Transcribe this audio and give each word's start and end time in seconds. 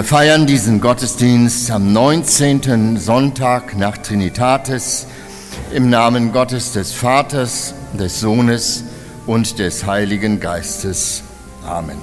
Wir 0.00 0.04
feiern 0.06 0.46
diesen 0.46 0.80
Gottesdienst 0.80 1.70
am 1.70 1.92
19. 1.92 2.96
Sonntag 2.96 3.76
nach 3.76 3.98
Trinitatis 3.98 5.06
im 5.74 5.90
Namen 5.90 6.32
Gottes 6.32 6.72
des 6.72 6.90
Vaters, 6.90 7.74
des 7.92 8.18
Sohnes 8.18 8.82
und 9.26 9.58
des 9.58 9.84
Heiligen 9.84 10.40
Geistes. 10.40 11.22
Amen. 11.66 11.98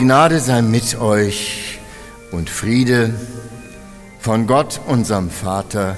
Gnade 0.00 0.40
sei 0.40 0.60
mit 0.60 1.00
euch 1.00 1.78
und 2.32 2.50
Friede 2.50 3.14
von 4.20 4.46
Gott, 4.46 4.80
unserem 4.86 5.30
Vater 5.30 5.96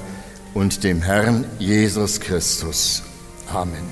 und 0.55 0.85
dem 0.85 1.03
Herrn 1.03 1.45
Jesus 1.59 2.21
Christus. 2.21 3.03
Amen. 3.53 3.83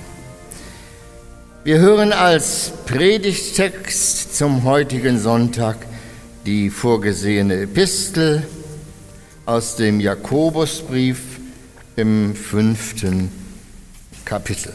Wir 1.65 1.79
hören 1.79 2.12
als 2.12 2.73
Predigtext 2.87 4.37
zum 4.37 4.62
heutigen 4.62 5.19
Sonntag 5.19 5.77
die 6.47 6.71
vorgesehene 6.71 7.62
Epistel 7.62 8.47
aus 9.47 9.74
dem 9.74 9.98
Jakobusbrief 9.98 11.19
im 11.97 12.37
fünften 12.37 13.32
Kapitel. 14.24 14.73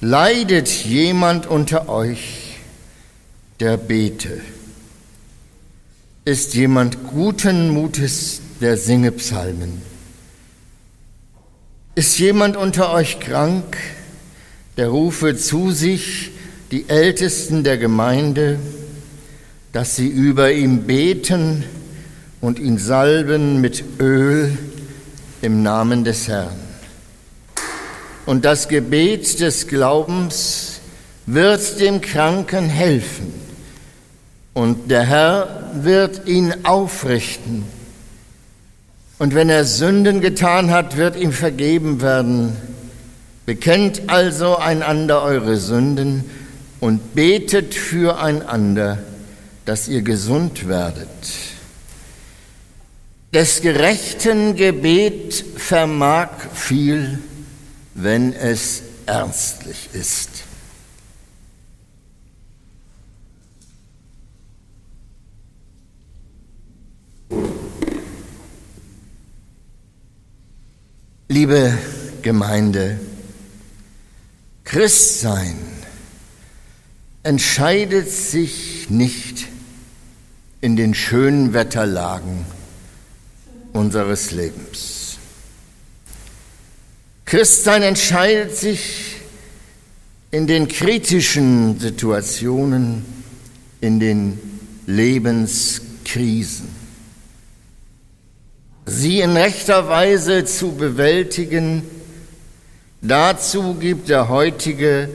Leidet 0.00 0.68
jemand 0.68 1.46
unter 1.46 1.90
euch, 1.90 2.56
der 3.60 3.76
bete? 3.76 4.40
Ist 6.24 6.54
jemand 6.54 6.98
guten 7.08 7.70
Mutes, 7.70 8.40
der 8.60 8.76
singe 8.76 9.10
Psalmen? 9.10 9.82
Ist 11.96 12.16
jemand 12.20 12.56
unter 12.56 12.92
euch 12.92 13.18
krank, 13.18 13.76
der 14.76 14.86
rufe 14.86 15.36
zu 15.36 15.72
sich 15.72 16.30
die 16.70 16.88
Ältesten 16.88 17.64
der 17.64 17.76
Gemeinde, 17.76 18.60
dass 19.72 19.96
sie 19.96 20.06
über 20.06 20.52
ihm 20.52 20.84
beten 20.84 21.64
und 22.40 22.60
ihn 22.60 22.78
salben 22.78 23.60
mit 23.60 23.82
Öl 23.98 24.56
im 25.40 25.64
Namen 25.64 26.04
des 26.04 26.28
Herrn. 26.28 26.54
Und 28.26 28.44
das 28.44 28.68
Gebet 28.68 29.40
des 29.40 29.66
Glaubens 29.66 30.78
wird 31.26 31.80
dem 31.80 32.00
Kranken 32.00 32.68
helfen 32.68 33.41
und 34.54 34.90
der 34.90 35.02
Herr 35.02 35.70
wird 35.74 36.26
ihn 36.28 36.54
aufrichten. 36.64 37.64
Und 39.18 39.34
wenn 39.34 39.48
er 39.48 39.64
Sünden 39.64 40.20
getan 40.20 40.70
hat, 40.70 40.96
wird 40.96 41.16
ihm 41.16 41.32
vergeben 41.32 42.02
werden. 42.02 42.56
Bekennt 43.46 44.10
also 44.10 44.56
einander 44.56 45.22
eure 45.22 45.56
Sünden 45.56 46.24
und 46.80 47.14
betet 47.14 47.74
füreinander, 47.74 48.98
dass 49.64 49.88
ihr 49.88 50.02
gesund 50.02 50.68
werdet. 50.68 51.08
Des 53.32 53.62
gerechten 53.62 54.56
Gebet 54.56 55.44
vermag 55.56 56.28
viel, 56.52 57.18
wenn 57.94 58.32
es 58.32 58.82
ernstlich 59.06 59.88
ist. 59.92 60.44
Liebe 71.32 71.78
Gemeinde, 72.20 73.00
Christsein 74.64 75.56
entscheidet 77.22 78.10
sich 78.10 78.90
nicht 78.90 79.46
in 80.60 80.76
den 80.76 80.92
schönen 80.92 81.54
Wetterlagen 81.54 82.44
unseres 83.72 84.32
Lebens. 84.32 85.16
Christsein 87.24 87.80
entscheidet 87.82 88.54
sich 88.54 89.16
in 90.32 90.46
den 90.46 90.68
kritischen 90.68 91.80
Situationen, 91.80 93.06
in 93.80 94.00
den 94.00 94.38
Lebenskrisen 94.84 96.71
sie 98.86 99.20
in 99.20 99.36
rechter 99.36 99.88
Weise 99.88 100.44
zu 100.44 100.72
bewältigen. 100.72 101.82
Dazu 103.00 103.74
gibt 103.74 104.08
der 104.08 104.28
heutige 104.28 105.08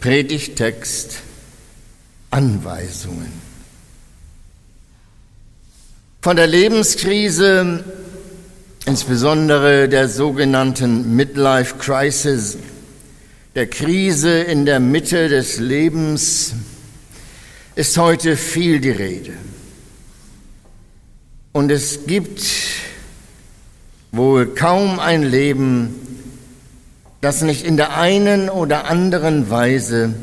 Predigtext 0.00 1.18
Anweisungen. 2.30 3.32
Von 6.20 6.36
der 6.36 6.46
Lebenskrise, 6.46 7.84
insbesondere 8.86 9.88
der 9.88 10.08
sogenannten 10.08 11.16
Midlife 11.16 11.76
Crisis, 11.78 12.58
der 13.54 13.66
Krise 13.66 14.40
in 14.40 14.64
der 14.64 14.80
Mitte 14.80 15.28
des 15.28 15.58
Lebens, 15.58 16.54
ist 17.74 17.98
heute 17.98 18.36
viel 18.36 18.80
die 18.80 18.90
Rede. 18.90 19.32
Und 21.52 21.70
es 21.70 22.06
gibt 22.06 22.40
wohl 24.12 24.54
kaum 24.54 25.00
ein 25.00 25.22
Leben, 25.22 25.94
das 27.22 27.40
nicht 27.42 27.64
in 27.64 27.76
der 27.76 27.96
einen 27.96 28.48
oder 28.50 28.84
anderen 28.84 29.50
Weise 29.50 30.14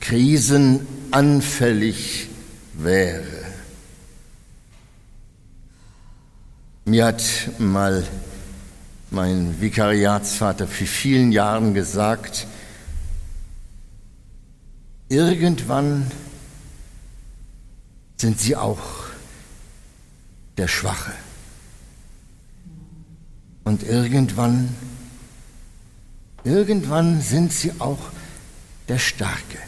krisenanfällig 0.00 2.28
wäre. 2.72 3.22
Mir 6.86 7.04
hat 7.04 7.22
mal 7.58 8.02
mein 9.10 9.60
Vikariatsvater 9.60 10.66
vor 10.66 10.86
vielen 10.86 11.32
Jahren 11.32 11.74
gesagt, 11.74 12.46
irgendwann 15.10 16.10
sind 18.16 18.40
sie 18.40 18.56
auch 18.56 18.78
der 20.56 20.68
Schwache. 20.68 21.12
Und 23.68 23.82
irgendwann, 23.82 24.74
irgendwann 26.42 27.20
sind 27.20 27.52
sie 27.52 27.70
auch 27.80 27.98
der 28.88 28.98
Starke. 28.98 29.58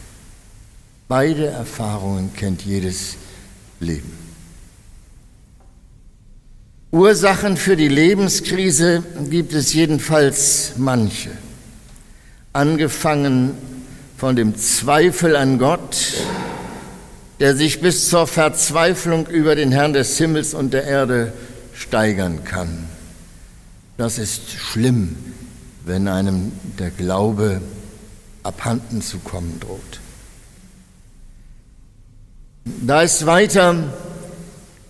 Beide 1.06 1.48
Erfahrungen 1.48 2.32
kennt 2.32 2.62
jedes 2.62 3.16
Leben. 3.78 4.10
Ursachen 6.92 7.58
für 7.58 7.76
die 7.76 7.88
Lebenskrise 7.88 9.02
gibt 9.28 9.52
es 9.52 9.74
jedenfalls 9.74 10.72
manche. 10.78 11.32
Angefangen 12.54 13.52
von 14.16 14.34
dem 14.34 14.56
Zweifel 14.56 15.36
an 15.36 15.58
Gott, 15.58 16.14
der 17.38 17.54
sich 17.54 17.82
bis 17.82 18.08
zur 18.08 18.26
Verzweiflung 18.26 19.26
über 19.26 19.56
den 19.56 19.72
Herrn 19.72 19.92
des 19.92 20.16
Himmels 20.16 20.54
und 20.54 20.72
der 20.72 20.84
Erde 20.84 21.34
steigern 21.74 22.44
kann. 22.44 22.88
Das 24.00 24.16
ist 24.16 24.52
schlimm, 24.52 25.14
wenn 25.84 26.08
einem 26.08 26.52
der 26.78 26.88
Glaube 26.88 27.60
abhanden 28.42 29.02
zu 29.02 29.18
kommen 29.18 29.60
droht. 29.60 30.00
Da 32.64 33.02
ist 33.02 33.26
weiter 33.26 33.92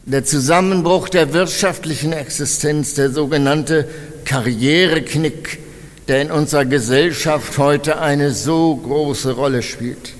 der 0.05 0.25
Zusammenbruch 0.25 1.09
der 1.09 1.33
wirtschaftlichen 1.33 2.13
Existenz, 2.13 2.95
der 2.95 3.11
sogenannte 3.11 3.89
Karriereknick, 4.25 5.59
der 6.07 6.23
in 6.23 6.31
unserer 6.31 6.65
Gesellschaft 6.65 7.59
heute 7.59 8.01
eine 8.01 8.31
so 8.31 8.77
große 8.77 9.33
Rolle 9.33 9.65
spielt. 9.65 10.15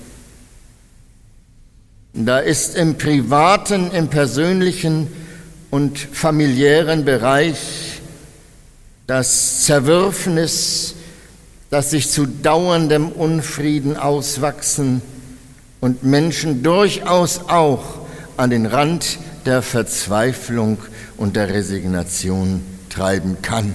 Da 2.13 2.39
ist 2.39 2.75
im 2.75 2.97
privaten, 2.97 3.89
im 3.91 4.09
persönlichen 4.09 5.07
und 5.69 5.97
familiären 5.97 7.05
Bereich 7.05 8.00
das 9.11 9.65
Zerwürfnis, 9.65 10.95
das 11.69 11.89
sich 11.89 12.09
zu 12.09 12.25
dauerndem 12.25 13.09
Unfrieden 13.09 13.97
auswachsen 13.97 15.01
und 15.81 16.03
Menschen 16.03 16.63
durchaus 16.63 17.41
auch 17.49 17.83
an 18.37 18.51
den 18.51 18.65
Rand 18.65 19.19
der 19.45 19.63
Verzweiflung 19.63 20.77
und 21.17 21.35
der 21.35 21.49
Resignation 21.49 22.63
treiben 22.89 23.41
kann. 23.41 23.73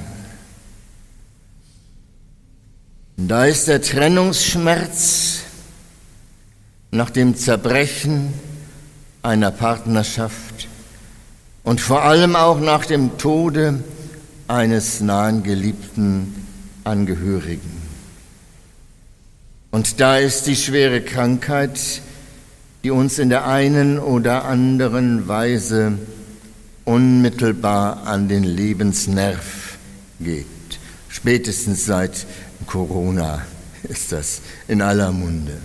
Da 3.19 3.45
ist 3.45 3.69
der 3.69 3.83
Trennungsschmerz 3.83 5.41
nach 6.93 7.11
dem 7.11 7.37
Zerbrechen 7.37 8.33
einer 9.23 9.51
Partnerschaft 9.51 10.67
und 11.63 11.83
vor 11.83 12.05
allem 12.05 12.37
auch 12.37 12.59
nach 12.59 12.87
dem 12.87 13.19
Tode 13.19 13.85
eines 14.49 15.01
nahen 15.01 15.43
geliebten 15.43 16.35
Angehörigen. 16.85 17.83
Und 19.71 20.01
da 20.01 20.19
ist 20.19 20.47
die 20.47 20.57
schwere 20.57 21.01
Krankheit, 21.01 21.79
die 22.85 22.91
uns 22.91 23.19
in 23.19 23.29
der 23.29 23.47
einen 23.47 23.99
oder 23.99 24.45
anderen 24.45 25.29
Weise 25.29 25.99
unmittelbar 26.85 28.07
an 28.07 28.29
den 28.29 28.45
Lebensnerv 28.45 29.77
geht. 30.21 30.47
Spätestens 31.09 31.85
seit 31.85 32.27
Corona 32.67 33.43
ist 33.83 34.13
das 34.13 34.41
in 34.69 34.83
aller 34.83 35.13
Munde. 35.13 35.59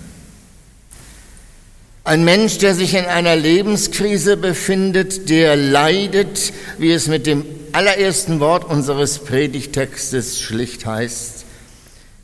Ein 2.04 2.26
Mensch, 2.26 2.58
der 2.58 2.74
sich 2.74 2.96
in 2.96 3.06
einer 3.06 3.36
Lebenskrise 3.36 4.36
befindet, 4.36 5.30
der 5.30 5.56
leidet, 5.56 6.52
wie 6.80 6.92
es 6.92 7.08
mit 7.08 7.28
dem 7.28 7.46
allerersten 7.74 8.40
Wort 8.40 8.64
unseres 8.66 9.20
Predigtextes 9.20 10.40
schlicht 10.40 10.86
heißt, 10.86 11.46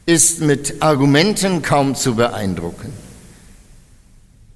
ist 0.05 0.41
mit 0.41 0.81
Argumenten 0.81 1.61
kaum 1.61 1.95
zu 1.95 2.15
beeindrucken. 2.15 2.94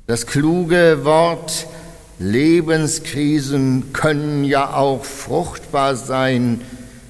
Das 0.07 0.25
kluge 0.25 1.03
Wort 1.03 1.67
Lebenskrisen 2.19 3.93
können 3.93 4.43
ja 4.43 4.73
auch 4.75 5.03
fruchtbar 5.03 5.95
sein, 5.95 6.61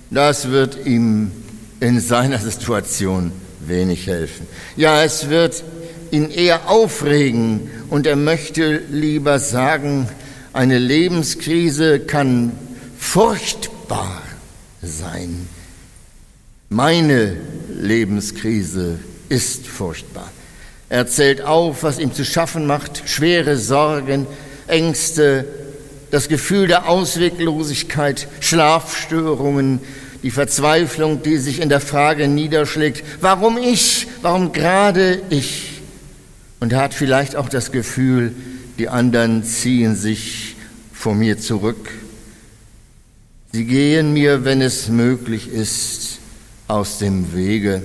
das 0.10 0.50
wird 0.50 0.86
ihm 0.86 1.32
in 1.80 2.00
seiner 2.00 2.40
Situation 2.40 3.32
wenig 3.60 4.08
helfen. 4.08 4.48
Ja, 4.76 5.04
es 5.04 5.30
wird 5.30 5.64
ihn 6.12 6.30
eher 6.30 6.70
aufregen 6.70 7.70
und 7.90 8.08
er 8.08 8.16
möchte 8.16 8.82
lieber 8.90 9.40
sagen, 9.40 10.08
eine 10.54 10.78
Lebenskrise 10.78 12.00
kann 12.00 12.52
furchtbar 13.92 14.22
sein. 14.82 15.50
Meine 16.70 17.36
Lebenskrise 17.70 19.00
ist 19.28 19.68
furchtbar. 19.68 20.32
Er 20.88 21.08
zählt 21.08 21.42
auf, 21.42 21.84
was 21.84 22.00
ihm 22.00 22.14
zu 22.14 22.24
schaffen 22.24 22.66
macht, 22.66 23.04
schwere 23.06 23.58
Sorgen, 23.58 24.28
Ängste, 24.68 25.46
das 26.10 26.30
Gefühl 26.30 26.68
der 26.68 26.88
Ausweglosigkeit, 26.88 28.30
Schlafstörungen, 28.40 29.82
die 30.24 30.32
Verzweiflung, 30.32 31.22
die 31.22 31.38
sich 31.38 31.60
in 31.60 31.68
der 31.68 31.82
Frage 31.82 32.30
niederschlägt, 32.30 33.04
warum 33.20 33.58
ich, 33.58 34.08
warum 34.22 34.54
gerade 34.54 35.22
ich? 35.30 35.82
Und 36.62 36.72
er 36.72 36.80
hat 36.80 36.94
vielleicht 36.94 37.36
auch 37.36 37.50
das 37.50 37.74
Gefühl, 37.74 38.34
die 38.78 38.88
anderen 38.88 39.44
ziehen 39.44 39.98
sich 39.98 40.56
vor 40.94 41.14
mir 41.14 41.38
zurück. 41.40 41.90
Sie 43.54 43.66
gehen 43.66 44.14
mir, 44.14 44.46
wenn 44.46 44.62
es 44.62 44.88
möglich 44.88 45.50
ist, 45.50 46.20
aus 46.68 47.00
dem 47.00 47.34
Wege. 47.34 47.82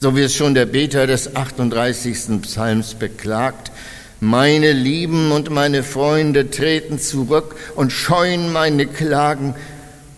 So 0.00 0.16
wie 0.16 0.22
es 0.22 0.34
schon 0.34 0.54
der 0.54 0.66
Beter 0.66 1.06
des 1.06 1.36
38. 1.36 2.42
Psalms 2.42 2.94
beklagt, 2.94 3.70
meine 4.18 4.72
Lieben 4.72 5.30
und 5.30 5.50
meine 5.50 5.82
Freunde 5.82 6.50
treten 6.50 6.98
zurück 6.98 7.54
und 7.76 7.92
scheuen 7.92 8.52
meine 8.52 8.86
Klagen, 8.86 9.54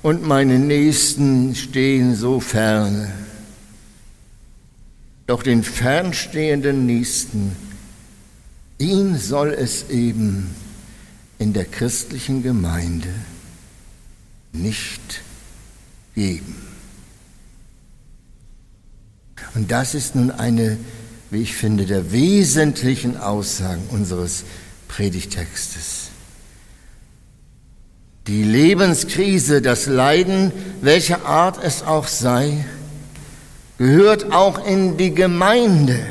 und 0.03 0.27
meine 0.27 0.59
Nächsten 0.59 1.55
stehen 1.55 2.17
so 2.17 2.41
ferne. 2.41 3.13
Doch 5.27 5.43
den 5.43 5.63
fernstehenden 5.63 6.87
Nächsten, 6.87 7.57
ihn 8.79 9.17
soll 9.17 9.53
es 9.53 9.89
eben 9.91 10.51
in 11.39 11.53
der 11.53 11.65
christlichen 11.65 12.43
Gemeinde 12.43 13.09
nicht 14.53 15.23
geben. 16.15 16.57
Und 19.55 19.71
das 19.71 19.95
ist 19.95 20.15
nun 20.15 20.31
eine, 20.31 20.79
wie 21.31 21.43
ich 21.43 21.55
finde, 21.55 21.87
der 21.87 22.13
wesentlichen 22.13 23.17
Aussagen 23.17 23.83
unseres 23.91 24.45
Predigtextes. 24.89 26.09
Die 28.27 28.45
Lebenskrise, 28.45 29.63
das 29.63 29.87
Leiden, 29.87 30.53
welcher 30.81 31.27
Art 31.27 31.63
es 31.63 31.83
auch 31.83 32.07
sei, 32.07 32.65
gehört 33.79 34.33
auch 34.33 34.65
in 34.65 34.97
die 34.97 35.13
Gemeinde, 35.13 36.07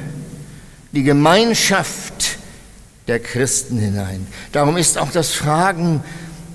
die 0.92 1.04
Gemeinschaft 1.04 2.38
der 3.08 3.20
Christen 3.20 3.78
hinein. 3.78 4.28
Darum 4.52 4.76
ist 4.76 4.98
auch 4.98 5.12
das 5.12 5.32
Fragen 5.32 6.04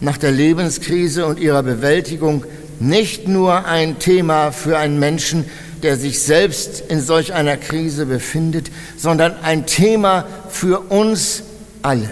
nach 0.01 0.19
der 0.19 0.33
Lebenskrise 0.33 1.27
und 1.27 1.39
ihrer 1.39 1.63
Bewältigung 1.63 2.45
nicht 2.81 3.29
nur 3.29 3.65
ein 3.67 3.99
Thema 3.99 4.53
für 4.53 4.79
einen 4.79 4.99
Menschen, 4.99 5.45
der 5.83 5.97
sich 5.97 6.21
selbst 6.21 6.83
in 6.89 7.01
solch 7.01 7.33
einer 7.33 7.57
Krise 7.57 8.07
befindet, 8.07 8.71
sondern 8.97 9.35
ein 9.43 9.67
Thema 9.67 10.27
für 10.49 10.81
uns 10.81 11.43
alle. 11.83 12.11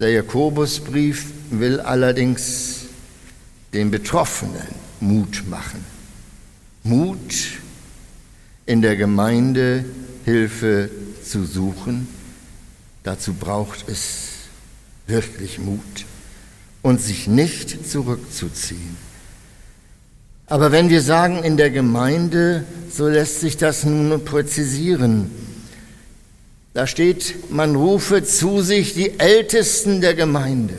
Der 0.00 0.10
Jakobusbrief 0.10 1.26
will 1.50 1.80
allerdings 1.80 2.86
den 3.72 3.90
Betroffenen 3.90 4.68
Mut 5.00 5.44
machen. 5.48 5.84
Mut, 6.82 7.34
in 8.66 8.82
der 8.82 8.96
Gemeinde 8.96 9.84
Hilfe 10.24 10.90
zu 11.22 11.44
suchen. 11.44 12.08
Dazu 13.02 13.34
braucht 13.34 13.88
es 13.88 14.33
wirklich 15.06 15.58
Mut 15.58 15.80
und 16.82 17.00
sich 17.00 17.26
nicht 17.26 17.90
zurückzuziehen. 17.90 18.96
Aber 20.46 20.72
wenn 20.72 20.90
wir 20.90 21.00
sagen 21.00 21.42
in 21.42 21.56
der 21.56 21.70
Gemeinde, 21.70 22.64
so 22.90 23.08
lässt 23.08 23.40
sich 23.40 23.56
das 23.56 23.84
nun 23.84 24.24
präzisieren. 24.24 25.30
Da 26.74 26.86
steht, 26.86 27.50
man 27.50 27.76
rufe 27.76 28.24
zu 28.24 28.60
sich 28.60 28.94
die 28.94 29.18
Ältesten 29.18 30.00
der 30.00 30.14
Gemeinde. 30.14 30.74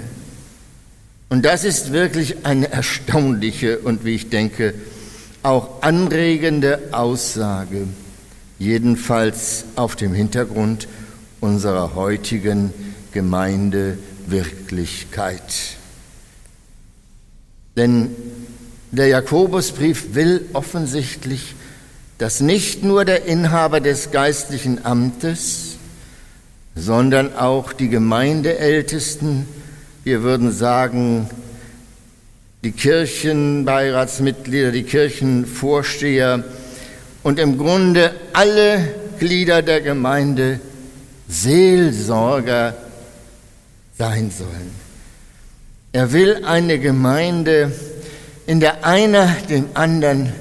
Und 1.30 1.44
das 1.44 1.64
ist 1.64 1.92
wirklich 1.92 2.46
eine 2.46 2.72
erstaunliche 2.72 3.80
und, 3.80 4.06
wie 4.06 4.16
ich 4.16 4.30
denke, 4.30 4.76
auch 5.42 5.82
anregende 5.82 6.80
Aussage, 6.92 7.88
jedenfalls 8.60 9.66
auf 9.76 9.96
dem 9.96 10.14
Hintergrund 10.14 10.88
unserer 11.40 11.96
heutigen 11.96 12.74
Gemeindewirklichkeit. 14.26 15.42
Denn 17.78 18.10
der 18.92 19.08
Jakobusbrief 19.08 20.16
will 20.16 20.50
offensichtlich, 20.54 21.56
dass 22.18 22.40
nicht 22.40 22.84
nur 22.84 23.06
der 23.06 23.26
Inhaber 23.26 23.82
des 23.82 24.12
geistlichen 24.12 24.86
Amtes, 24.86 25.78
sondern 26.76 27.36
auch 27.36 27.74
die 27.74 27.90
Gemeindeältesten, 27.90 29.46
wir 30.04 30.24
würden 30.24 30.52
sagen, 30.52 31.30
die 32.64 32.72
Kirchenbeiratsmitglieder, 32.72 34.72
die 34.72 34.84
Kirchenvorsteher 34.84 36.44
und 37.24 37.40
im 37.40 37.58
Grunde 37.58 38.14
alle 38.34 38.94
Glieder 39.20 39.62
der 39.62 39.82
Gemeinde 39.82 40.60
Seelsorger 41.28 42.76
sein 43.98 44.32
sollen. 44.32 44.72
Er 45.92 46.12
will 46.12 46.44
eine 46.44 46.80
Gemeinde, 46.80 47.72
in 48.48 48.60
der 48.60 48.86
einer 48.86 49.28
dem 49.50 49.70
anderen 49.74 50.34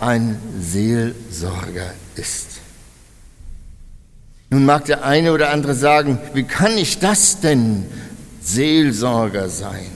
ein 0.00 0.38
Seelsorger 0.60 1.94
ist. 2.16 2.46
Nun 4.50 4.64
mag 4.64 4.84
der 4.84 5.04
eine 5.04 5.32
oder 5.32 5.50
andere 5.50 5.74
sagen, 5.74 6.18
wie 6.34 6.44
kann 6.44 6.76
ich 6.76 6.98
das 6.98 7.40
denn 7.40 7.86
Seelsorger 8.42 9.48
sein? 9.48 9.90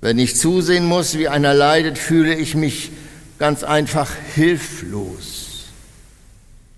Wenn 0.00 0.18
ich 0.18 0.36
zusehen 0.36 0.86
muss, 0.86 1.16
wie 1.18 1.28
einer 1.28 1.52
leidet, 1.52 1.98
fühle 1.98 2.34
ich 2.34 2.54
mich 2.54 2.90
ganz 3.38 3.62
einfach 3.62 4.10
hilflos. 4.34 5.66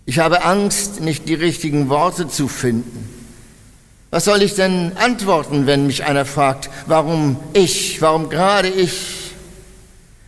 Ich 0.06 0.18
habe 0.18 0.44
Angst, 0.44 1.00
nicht 1.00 1.28
die 1.28 1.34
richtigen 1.34 1.88
Worte 1.88 2.28
zu 2.28 2.48
finden. 2.48 3.21
Was 4.12 4.26
soll 4.26 4.42
ich 4.42 4.54
denn 4.54 4.92
antworten, 4.96 5.66
wenn 5.66 5.86
mich 5.86 6.04
einer 6.04 6.26
fragt, 6.26 6.68
warum 6.86 7.38
ich, 7.54 8.02
warum 8.02 8.28
gerade 8.28 8.68
ich? 8.68 9.32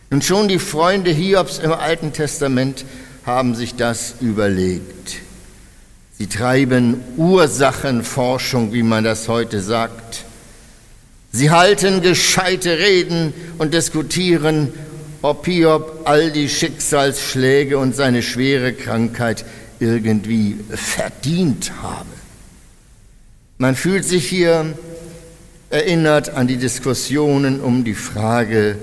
Und 0.09 0.25
schon 0.25 0.47
die 0.47 0.57
Freunde 0.57 1.11
Hiobs 1.11 1.59
im 1.59 1.71
Alten 1.71 2.11
Testament 2.11 2.83
haben 3.27 3.53
sich 3.53 3.75
das 3.75 4.15
überlegt. 4.21 5.17
Sie 6.17 6.25
treiben 6.25 6.99
Ursachenforschung, 7.15 8.73
wie 8.73 8.81
man 8.81 9.03
das 9.03 9.27
heute 9.27 9.61
sagt. 9.61 10.25
Sie 11.31 11.51
halten 11.51 12.01
gescheite 12.01 12.79
Reden 12.79 13.35
und 13.59 13.75
diskutieren, 13.75 14.73
ob 15.21 15.45
Hiob 15.45 16.01
all 16.05 16.31
die 16.31 16.49
Schicksalsschläge 16.49 17.77
und 17.77 17.95
seine 17.95 18.23
schwere 18.23 18.73
Krankheit 18.73 19.45
irgendwie 19.79 20.57
verdient 20.71 21.71
habe. 21.83 22.24
Man 23.57 23.75
fühlt 23.75 24.03
sich 24.03 24.27
hier 24.27 24.73
erinnert 25.69 26.31
an 26.31 26.47
die 26.47 26.57
Diskussionen 26.57 27.61
um 27.61 27.85
die 27.85 27.95
Frage, 27.95 28.77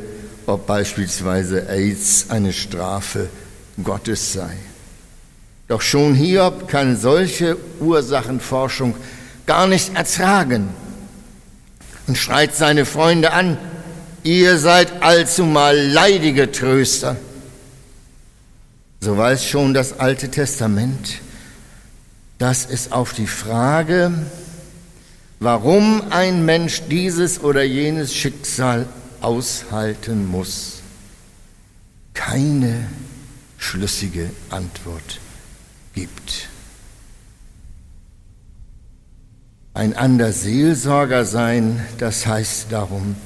ob 0.47 0.67
beispielsweise 0.67 1.69
AIDS 1.69 2.26
eine 2.31 2.55
Strafe 2.55 3.29
Gottes 3.83 4.33
sei. 4.33 4.57
Doch 5.69 5.83
schon 5.83 6.14
Hiob 6.14 6.69
kann 6.69 6.97
solche 6.97 7.59
Ursachenforschung 7.81 8.95
gar 9.47 9.67
nicht 9.67 9.95
ertragen 9.95 10.71
und 12.07 12.17
schreit 12.17 12.55
seine 12.55 12.87
Freunde 12.87 13.33
an, 13.33 13.59
ihr 14.23 14.57
seid 14.57 15.02
allzumal 15.02 15.79
leidige 15.79 16.50
Tröster. 16.50 17.17
So 19.00 19.19
weiß 19.19 19.45
schon 19.45 19.75
das 19.75 20.00
Alte 20.00 20.31
Testament, 20.31 21.21
dass 22.38 22.67
es 22.69 22.91
auf 22.91 23.12
die 23.12 23.26
Frage, 23.26 24.12
warum 25.43 26.03
ein 26.11 26.45
Mensch 26.45 26.83
dieses 26.89 27.43
oder 27.43 27.65
jenes 27.65 28.15
Schicksal 28.15 28.87
aushalten 29.21 30.25
muss, 30.27 30.83
keine 32.15 32.87
schlüssige 33.59 34.31
Antwort 34.51 35.19
gibt. 35.95 36.49
Ein 39.75 39.97
ander 39.97 40.33
Seelsorger 40.33 41.25
sein, 41.25 41.85
das 41.99 42.25
heißt 42.27 42.67
darum, 42.71 43.17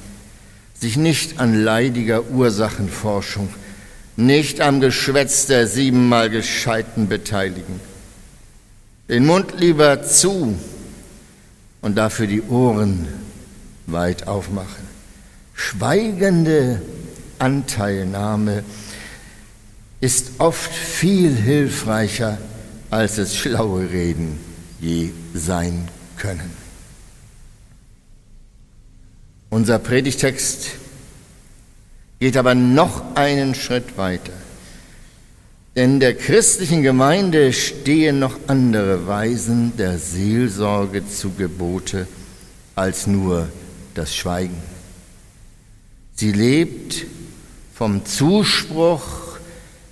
sich 0.73 0.97
nicht 0.97 1.39
an 1.39 1.53
leidiger 1.53 2.23
Ursachenforschung, 2.29 3.49
nicht 4.15 4.59
am 4.59 4.79
Geschwätz 4.79 5.45
der 5.45 5.67
siebenmal 5.67 6.31
Gescheiten 6.31 7.09
beteiligen. 7.09 7.79
Den 9.07 9.25
Mund 9.27 9.59
lieber 9.59 10.01
zu 10.01 10.57
und 11.87 11.95
dafür 11.95 12.27
die 12.27 12.41
Ohren 12.41 13.07
weit 13.85 14.27
aufmachen. 14.27 14.85
Schweigende 15.53 16.81
Anteilnahme 17.39 18.65
ist 20.01 20.31
oft 20.39 20.69
viel 20.69 21.33
hilfreicher, 21.33 22.39
als 22.89 23.17
es 23.17 23.37
schlaue 23.37 23.89
Reden 23.89 24.37
je 24.81 25.11
sein 25.33 25.87
können. 26.17 26.51
Unser 29.49 29.79
Predigtext 29.79 30.71
geht 32.19 32.35
aber 32.35 32.53
noch 32.53 33.15
einen 33.15 33.55
Schritt 33.55 33.97
weiter. 33.97 34.33
Denn 35.77 35.99
der 35.99 36.15
christlichen 36.15 36.81
Gemeinde 36.81 37.53
stehen 37.53 38.17
noch 38.17 38.39
andere 38.47 39.05
Weisen 39.05 39.77
der 39.77 39.99
Seelsorge 39.99 41.07
zu 41.07 41.33
Gebote 41.33 42.07
als 42.73 43.05
nur 43.05 43.47
das 43.93 44.15
Schweigen. 44.15 44.57
Sie 46.15 46.31
lebt 46.31 47.05
vom 47.75 48.03
Zuspruch 48.05 49.03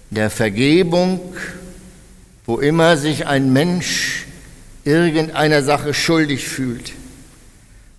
der 0.10 0.32
Vergebung, 0.32 1.20
wo 2.48 2.58
immer 2.58 2.98
sich 2.98 3.28
ein 3.28 3.54
Mensch 3.54 4.26
irgendeiner 4.86 5.62
Sache 5.62 5.94
schuldig 5.94 6.48
fühlt. 6.48 6.94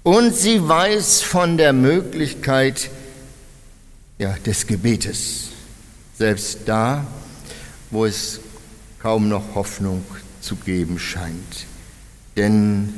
Und 0.02 0.34
sie 0.34 0.68
weiß 0.68 1.22
von 1.22 1.56
der 1.56 1.72
Möglichkeit 1.72 2.90
ja, 4.18 4.34
des 4.44 4.66
Gebetes, 4.66 5.50
selbst 6.18 6.62
da, 6.66 7.06
wo 7.90 8.06
es 8.06 8.40
kaum 9.00 9.28
noch 9.28 9.54
Hoffnung 9.54 10.04
zu 10.40 10.56
geben 10.56 10.98
scheint. 10.98 11.66
Denn 12.36 12.92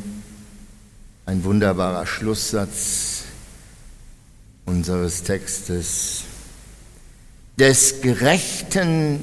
ein 1.27 1.45
wunderbarer 1.45 2.07
Schlusssatz 2.07 3.25
unseres 4.65 5.23
Textes, 5.23 6.25
des 7.59 8.01
gerechten 8.01 9.23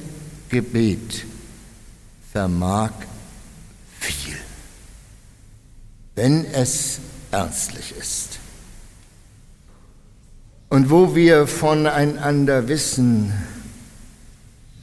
Gebet 0.50 1.24
vermag 2.32 2.92
viel 3.98 4.36
wenn 6.16 6.46
es 6.46 6.98
ernstlich 7.30 7.94
ist. 7.98 8.40
Und 10.68 10.90
wo 10.90 11.14
wir 11.14 11.46
voneinander 11.46 12.66
wissen, 12.66 13.32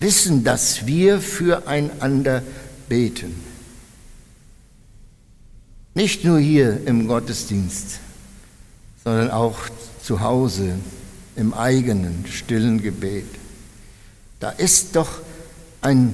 wissen, 0.04 0.44
dass 0.44 0.86
wir 0.86 1.20
füreinander 1.20 2.44
beten. 2.88 3.34
Nicht 5.96 6.24
nur 6.24 6.38
hier 6.38 6.86
im 6.86 7.08
Gottesdienst, 7.08 8.00
sondern 9.04 9.32
auch 9.32 9.58
zu 10.04 10.20
Hause 10.20 10.76
im 11.36 11.56
eigenen 11.56 12.26
stillen 12.32 12.84
Gebet. 12.84 13.26
Da 14.40 14.52
ist 14.52 14.96
doch 14.96 15.10
ein 15.82 16.14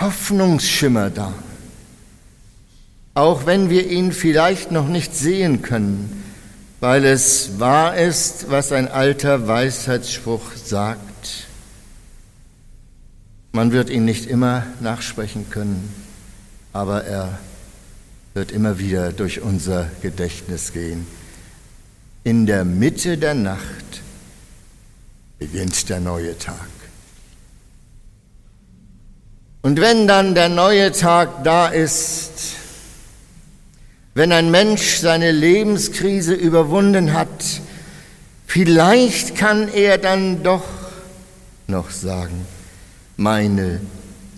Hoffnungsschimmer 0.00 1.10
da 1.10 1.34
auch 3.14 3.46
wenn 3.46 3.70
wir 3.70 3.88
ihn 3.88 4.12
vielleicht 4.12 4.72
noch 4.72 4.88
nicht 4.88 5.14
sehen 5.14 5.62
können, 5.62 6.24
weil 6.80 7.04
es 7.04 7.60
wahr 7.60 7.96
ist, 7.96 8.50
was 8.50 8.72
ein 8.72 8.88
alter 8.88 9.46
Weisheitsspruch 9.46 10.42
sagt. 10.56 11.13
Man 13.54 13.70
wird 13.70 13.88
ihn 13.88 14.04
nicht 14.04 14.26
immer 14.26 14.66
nachsprechen 14.80 15.48
können, 15.48 15.94
aber 16.72 17.04
er 17.04 17.38
wird 18.34 18.50
immer 18.50 18.80
wieder 18.80 19.12
durch 19.12 19.42
unser 19.42 19.88
Gedächtnis 20.02 20.72
gehen. 20.72 21.06
In 22.24 22.46
der 22.46 22.64
Mitte 22.64 23.16
der 23.16 23.34
Nacht 23.34 24.02
beginnt 25.38 25.88
der 25.88 26.00
neue 26.00 26.36
Tag. 26.36 26.66
Und 29.62 29.80
wenn 29.80 30.08
dann 30.08 30.34
der 30.34 30.48
neue 30.48 30.90
Tag 30.90 31.44
da 31.44 31.68
ist, 31.68 32.56
wenn 34.14 34.32
ein 34.32 34.50
Mensch 34.50 34.96
seine 34.96 35.30
Lebenskrise 35.30 36.34
überwunden 36.34 37.12
hat, 37.12 37.60
vielleicht 38.48 39.36
kann 39.36 39.68
er 39.68 39.98
dann 39.98 40.42
doch 40.42 40.64
noch 41.68 41.92
sagen, 41.92 42.46
meine 43.16 43.80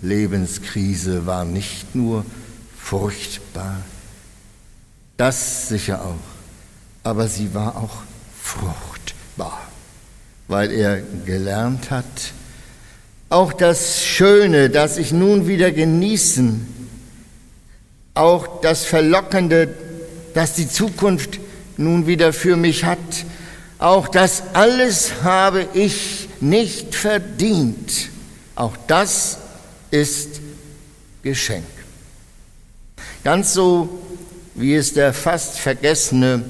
Lebenskrise 0.01 1.25
war 1.25 1.45
nicht 1.45 1.95
nur 1.95 2.25
furchtbar, 2.77 3.77
das 5.17 5.69
sicher 5.69 6.01
auch, 6.03 7.03
aber 7.03 7.27
sie 7.27 7.53
war 7.53 7.75
auch 7.77 8.03
fruchtbar, 8.41 9.59
weil 10.47 10.71
er 10.71 11.01
gelernt 11.25 11.91
hat, 11.91 12.05
auch 13.29 13.51
das 13.51 14.05
Schöne, 14.05 14.69
das 14.69 14.97
ich 14.97 15.11
nun 15.11 15.47
wieder 15.47 15.71
genießen 15.71 16.77
auch 18.17 18.61
das 18.61 18.85
Verlockende, 18.85 19.69
das 20.33 20.53
die 20.53 20.67
Zukunft 20.67 21.39
nun 21.77 22.07
wieder 22.07 22.33
für 22.33 22.55
mich 22.55 22.83
hat, 22.83 22.97
auch 23.79 24.07
das 24.07 24.43
alles 24.53 25.23
habe 25.23 25.67
ich 25.73 26.27
nicht 26.41 26.95
verdient. 26.95 28.09
Auch 28.57 28.75
das 28.87 29.37
ist 29.91 30.41
Geschenk. 31.21 31.63
Ganz 33.23 33.53
so, 33.53 33.87
wie 34.55 34.73
es 34.73 34.95
der 34.95 35.13
fast 35.13 35.59
vergessene 35.59 36.43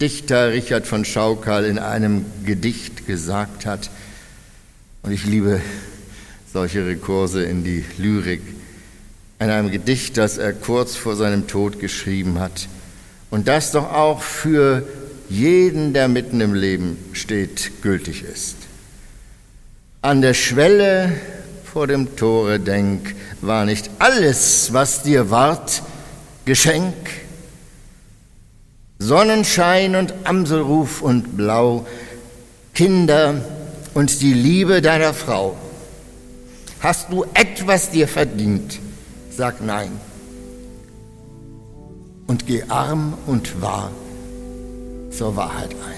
Dichter 0.00 0.50
Richard 0.50 0.88
von 0.88 1.04
Schaukal 1.04 1.64
in 1.64 1.78
einem 1.78 2.26
Gedicht 2.44 3.06
gesagt 3.06 3.66
hat. 3.66 3.88
Und 5.02 5.12
ich 5.12 5.26
liebe 5.26 5.60
solche 6.52 6.84
Rekurse 6.84 7.44
in 7.44 7.62
die 7.62 7.84
Lyrik 7.98 8.42
in 9.38 9.48
einem 9.48 9.70
Gedicht, 9.70 10.16
das 10.16 10.38
er 10.38 10.52
kurz 10.52 10.96
vor 10.96 11.14
seinem 11.14 11.46
Tod 11.46 11.78
geschrieben 11.78 12.40
hat. 12.40 12.66
Und 13.30 13.46
das 13.46 13.70
doch 13.70 13.92
auch 13.92 14.22
für 14.22 14.84
jeden, 15.28 15.92
der 15.92 16.08
mitten 16.08 16.40
im 16.40 16.54
Leben 16.54 16.98
steht, 17.12 17.80
gültig 17.80 18.24
ist. 18.24 18.56
An 20.00 20.22
der 20.22 20.34
Schwelle 20.34 21.12
vor 21.64 21.88
dem 21.88 22.14
Tore 22.14 22.60
denk, 22.60 23.16
war 23.40 23.64
nicht 23.64 23.90
alles, 23.98 24.72
was 24.72 25.02
dir 25.02 25.30
ward, 25.30 25.82
Geschenk? 26.44 26.94
Sonnenschein 29.00 29.96
und 29.96 30.14
Amselruf 30.24 31.02
und 31.02 31.36
Blau, 31.36 31.86
Kinder 32.74 33.42
und 33.94 34.22
die 34.22 34.34
Liebe 34.34 34.82
deiner 34.82 35.14
Frau. 35.14 35.56
Hast 36.80 37.12
du 37.12 37.24
etwas 37.34 37.90
dir 37.90 38.06
verdient? 38.06 38.78
Sag 39.30 39.60
nein. 39.60 39.90
Und 42.28 42.46
geh 42.46 42.62
arm 42.68 43.14
und 43.26 43.60
wahr 43.60 43.90
zur 45.10 45.34
Wahrheit 45.34 45.70
ein. 45.72 45.97